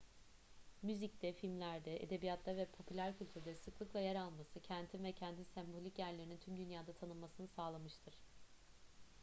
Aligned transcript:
müzikte 0.83 1.33
filmlerde 1.33 2.03
edebiyatta 2.03 2.55
ve 2.55 2.65
popüler 2.65 3.17
kültürde 3.17 3.55
sıklıkla 3.55 3.99
yer 3.99 4.15
alması 4.15 4.59
kentin 4.59 5.03
ve 5.03 5.11
kentin 5.11 5.43
sembolik 5.43 5.99
yerlerinin 5.99 6.37
tüm 6.37 6.57
dünyada 6.57 6.93
tanınmasını 6.93 7.47
sağlamıştır 7.47 8.13